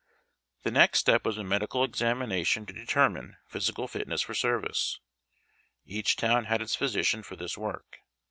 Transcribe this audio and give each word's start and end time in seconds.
The 0.63 0.71
next 0.71 1.05
steji 1.05 1.23
was 1.23 1.37
a 1.37 1.43
medical 1.43 1.83
examination 1.83 2.65
to 2.65 2.73
determine 2.73 3.37
physical 3.45 3.87
fitness 3.87 4.23
for 4.23 4.33
service. 4.33 4.99
Each 5.85 6.15
town 6.15 6.45
had 6.45 6.59
its 6.59 6.75
physician 6.75 7.21
for 7.21 7.35
this 7.35 7.55
work. 7.55 7.99